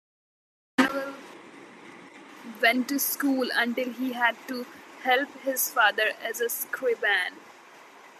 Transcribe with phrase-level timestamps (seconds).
[0.79, 1.13] Manuel
[2.59, 4.65] went to school until he had to
[5.03, 7.33] help his father as a scriban.